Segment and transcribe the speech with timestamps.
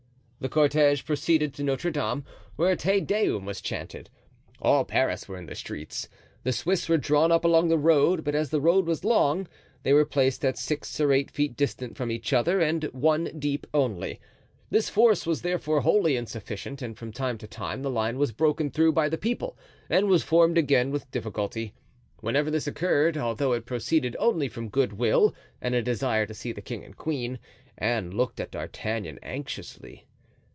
[0.43, 2.23] The cortege proceeded to Notre Dame,
[2.55, 4.09] where a Te Deum was chanted.
[4.59, 6.09] All Paris were in the streets.
[6.41, 9.47] The Swiss were drawn up along the road, but as the road was long,
[9.83, 13.67] they were placed at six or eight feet distant from each other and one deep
[13.71, 14.19] only.
[14.71, 18.71] This force was therefore wholly insufficient, and from time to time the line was broken
[18.71, 19.55] through by the people
[19.91, 21.75] and was formed again with difficulty.
[22.21, 26.63] Whenever this occurred, although it proceeded only from goodwill and a desire to see the
[26.63, 27.37] king and queen,
[27.77, 30.07] Anne looked at D'Artagnan anxiously.